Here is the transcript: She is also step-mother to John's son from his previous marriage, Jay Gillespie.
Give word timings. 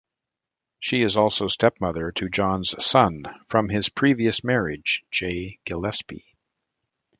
She 0.79 1.03
is 1.03 1.15
also 1.15 1.47
step-mother 1.47 2.11
to 2.13 2.27
John's 2.27 2.73
son 2.83 3.25
from 3.49 3.69
his 3.69 3.89
previous 3.89 4.43
marriage, 4.43 5.03
Jay 5.11 5.59
Gillespie. 5.63 6.25